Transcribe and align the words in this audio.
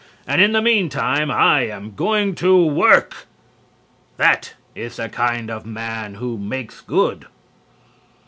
And 0.25 0.41
in 0.41 0.53
the 0.53 0.63
mean 0.63 0.89
time 0.89 1.29
I 1.29 1.61
am 1.67 1.93
going 1.93 2.33
to 2.33 2.65
WORK!' 2.65 3.27
"That 4.17 4.55
is 4.73 4.95
the 4.95 5.09
kind 5.09 5.51
of 5.51 5.63
man 5.63 6.15
who 6.15 6.39
makes 6.39 6.81
good." 6.81 7.27